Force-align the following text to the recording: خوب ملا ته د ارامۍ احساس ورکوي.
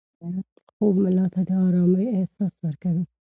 خوب 0.73 0.93
ملا 1.03 1.25
ته 1.33 1.41
د 1.47 1.49
ارامۍ 1.65 2.05
احساس 2.17 2.53
ورکوي. 2.65 3.03